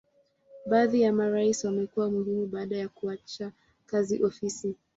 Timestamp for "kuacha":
2.89-3.51